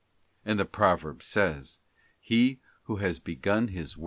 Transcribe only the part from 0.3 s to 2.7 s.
And the proverb says, He